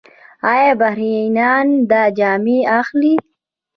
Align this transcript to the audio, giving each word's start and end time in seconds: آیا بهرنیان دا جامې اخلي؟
آیا 0.51 0.71
بهرنیان 0.81 1.67
دا 1.89 2.01
جامې 2.17 2.57
اخلي؟ 2.79 3.13